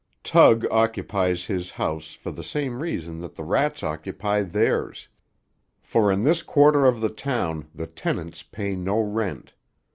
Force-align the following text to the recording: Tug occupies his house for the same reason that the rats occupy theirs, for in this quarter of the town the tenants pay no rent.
Tug 0.23 0.65
occupies 0.71 1.45
his 1.45 1.69
house 1.69 2.13
for 2.15 2.31
the 2.31 2.41
same 2.43 2.81
reason 2.81 3.19
that 3.19 3.35
the 3.35 3.43
rats 3.43 3.83
occupy 3.83 4.41
theirs, 4.41 5.07
for 5.79 6.11
in 6.11 6.23
this 6.23 6.41
quarter 6.41 6.87
of 6.87 7.01
the 7.01 7.09
town 7.09 7.67
the 7.75 7.85
tenants 7.85 8.41
pay 8.41 8.75
no 8.75 8.99
rent. 8.99 9.53